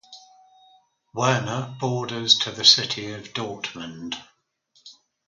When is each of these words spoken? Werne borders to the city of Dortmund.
Werne 1.15 1.77
borders 1.79 2.39
to 2.39 2.51
the 2.51 2.65
city 2.65 3.11
of 3.11 3.33
Dortmund. 3.33 4.15